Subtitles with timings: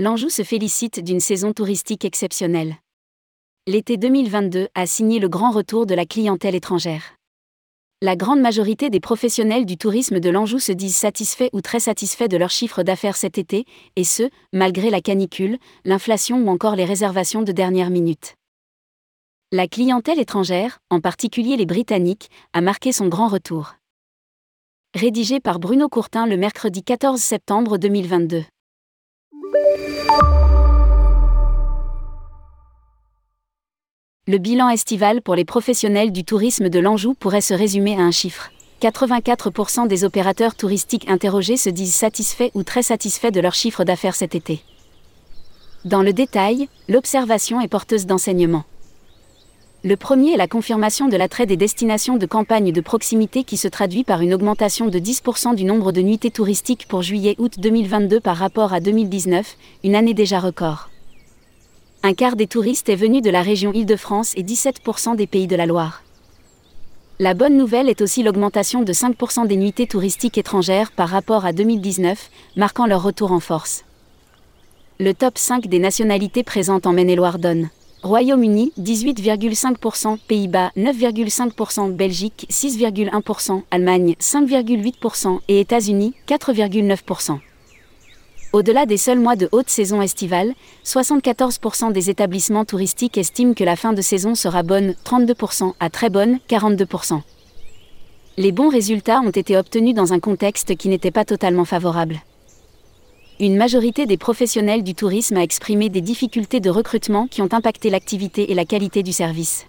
[0.00, 2.76] l'Anjou se félicite d'une saison touristique exceptionnelle.
[3.66, 7.16] L'été 2022 a signé le grand retour de la clientèle étrangère.
[8.00, 12.28] La grande majorité des professionnels du tourisme de l'Anjou se disent satisfaits ou très satisfaits
[12.28, 13.64] de leur chiffre d'affaires cet été,
[13.96, 18.36] et ce, malgré la canicule, l'inflation ou encore les réservations de dernière minute.
[19.50, 23.74] La clientèle étrangère, en particulier les Britanniques, a marqué son grand retour.
[24.94, 28.44] Rédigé par Bruno Courtin le mercredi 14 septembre 2022.
[34.30, 38.10] Le bilan estival pour les professionnels du tourisme de l'Anjou pourrait se résumer à un
[38.10, 38.50] chiffre.
[38.82, 44.14] 84% des opérateurs touristiques interrogés se disent satisfaits ou très satisfaits de leur chiffre d'affaires
[44.14, 44.62] cet été.
[45.86, 48.64] Dans le détail, l'observation est porteuse d'enseignements.
[49.84, 53.68] Le premier est la confirmation de l'attrait des destinations de campagne de proximité qui se
[53.68, 58.36] traduit par une augmentation de 10% du nombre de nuitées touristiques pour juillet-août 2022 par
[58.36, 60.90] rapport à 2019, une année déjà record.
[62.02, 65.54] Un quart des touristes est venu de la région Île-de-France et 17% des pays de
[65.54, 66.02] la Loire.
[67.20, 71.52] La bonne nouvelle est aussi l'augmentation de 5% des nuitées touristiques étrangères par rapport à
[71.52, 73.84] 2019, marquant leur retour en force.
[74.98, 77.70] Le top 5 des nationalités présentes en Maine-et-Loire donne
[78.02, 87.38] Royaume-Uni 18,5%, Pays-Bas 9,5%, Belgique 6,1%, Allemagne 5,8% et États-Unis 4,9%.
[88.52, 90.54] Au-delà des seuls mois de haute saison estivale,
[90.84, 96.08] 74% des établissements touristiques estiment que la fin de saison sera bonne, 32%, à très
[96.08, 97.20] bonne, 42%.
[98.36, 102.20] Les bons résultats ont été obtenus dans un contexte qui n'était pas totalement favorable.
[103.40, 107.90] Une majorité des professionnels du tourisme a exprimé des difficultés de recrutement qui ont impacté
[107.90, 109.66] l'activité et la qualité du service.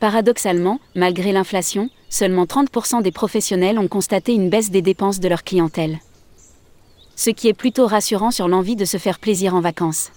[0.00, 5.44] Paradoxalement, malgré l'inflation, seulement 30% des professionnels ont constaté une baisse des dépenses de leur
[5.44, 5.98] clientèle
[7.18, 10.12] ce qui est plutôt rassurant sur l'envie de se faire plaisir en vacances.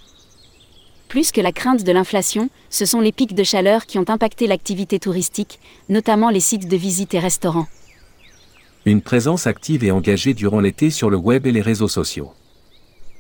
[1.08, 4.46] Plus que la crainte de l'inflation, ce sont les pics de chaleur qui ont impacté
[4.46, 5.60] l'activité touristique,
[5.90, 7.66] notamment les sites de visite et restaurants.
[8.86, 12.32] Une présence active et engagée durant l'été sur le web et les réseaux sociaux.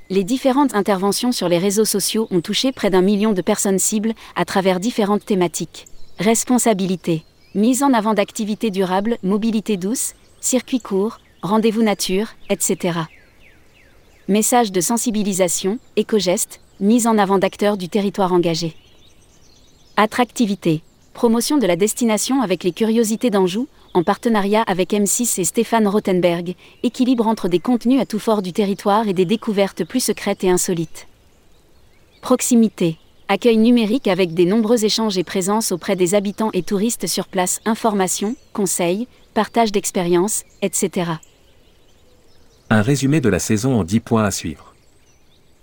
[0.10, 4.14] Les différentes interventions sur les réseaux sociaux ont touché près d'un million de personnes cibles
[4.36, 5.86] à travers différentes thématiques.
[6.18, 13.02] Responsabilité, mise en avant d'activités durables, mobilité douce, circuits courts, rendez-vous nature, etc.
[14.28, 18.76] Message de sensibilisation, éco-gestes, mise en avant d'acteurs du territoire engagé.
[19.96, 20.82] Attractivité.
[21.14, 26.56] Promotion de la destination avec les curiosités d'Anjou, en partenariat avec M6 et Stéphane Rothenberg,
[26.84, 30.50] équilibre entre des contenus à tout fort du territoire et des découvertes plus secrètes et
[30.50, 31.08] insolites.
[32.22, 32.98] Proximité.
[33.28, 37.62] Accueil numérique avec des nombreux échanges et présences auprès des habitants et touristes sur place,
[37.66, 41.12] informations, conseils, partage d'expériences, etc.
[42.70, 44.74] Un résumé de la saison en 10 points à suivre.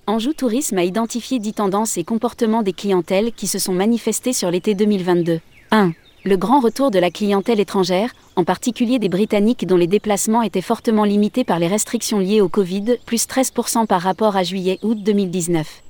[0.06, 4.50] Anjou Tourisme a identifié 10 tendances et comportements des clientèles qui se sont manifestés sur
[4.50, 5.40] l'été 2022.
[5.70, 5.92] 1.
[6.28, 10.60] Le grand retour de la clientèle étrangère, en particulier des Britanniques dont les déplacements étaient
[10.60, 15.82] fortement limités par les restrictions liées au Covid, plus 13% par rapport à juillet-août 2019.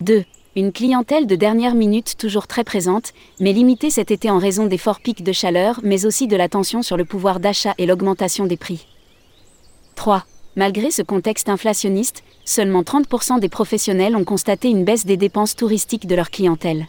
[0.00, 0.24] 2.
[0.54, 4.78] Une clientèle de dernière minute toujours très présente, mais limitée cet été en raison des
[4.78, 8.46] forts pics de chaleur, mais aussi de la tension sur le pouvoir d'achat et l'augmentation
[8.46, 8.86] des prix.
[9.96, 10.24] 3.
[10.54, 16.06] Malgré ce contexte inflationniste, seulement 30% des professionnels ont constaté une baisse des dépenses touristiques
[16.06, 16.86] de leur clientèle.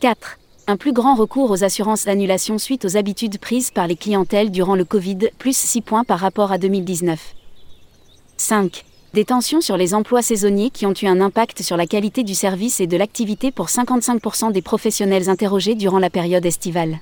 [0.00, 0.36] 4.
[0.70, 4.76] Un plus grand recours aux assurances d'annulation suite aux habitudes prises par les clientèles durant
[4.76, 7.34] le Covid, plus 6 points par rapport à 2019.
[8.36, 8.84] 5.
[9.14, 12.34] Des tensions sur les emplois saisonniers qui ont eu un impact sur la qualité du
[12.34, 17.00] service et de l'activité pour 55% des professionnels interrogés durant la période estivale.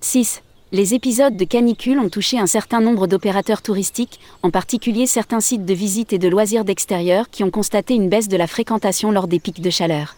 [0.00, 0.40] 6
[0.72, 5.64] les épisodes de canicule ont touché un certain nombre d'opérateurs touristiques, en particulier certains sites
[5.64, 9.28] de visite et de loisirs d'extérieur qui ont constaté une baisse de la fréquentation lors
[9.28, 10.16] des pics de chaleur.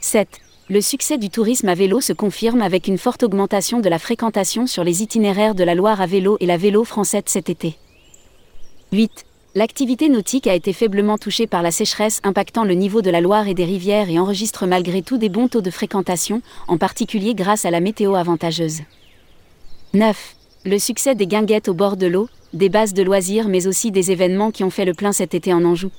[0.00, 0.41] 7.
[0.68, 4.68] Le succès du tourisme à vélo se confirme avec une forte augmentation de la fréquentation
[4.68, 7.76] sur les itinéraires de la Loire à vélo et la vélo française cet été.
[8.92, 9.26] 8.
[9.56, 13.48] L'activité nautique a été faiblement touchée par la sécheresse impactant le niveau de la Loire
[13.48, 17.64] et des rivières et enregistre malgré tout des bons taux de fréquentation, en particulier grâce
[17.64, 18.82] à la météo avantageuse.
[19.94, 20.36] 9.
[20.64, 24.12] Le succès des guinguettes au bord de l'eau, des bases de loisirs mais aussi des
[24.12, 25.90] événements qui ont fait le plein cet été en Anjou.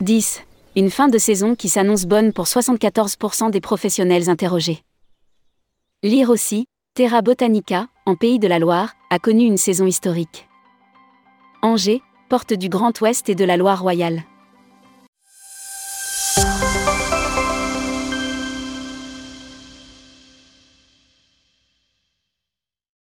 [0.00, 0.42] 10.
[0.76, 4.82] Une fin de saison qui s'annonce bonne pour 74% des professionnels interrogés.
[6.02, 10.48] Lire aussi, Terra Botanica, en Pays de la Loire, a connu une saison historique.
[11.62, 14.24] Angers, porte du Grand Ouest et de la Loire royale.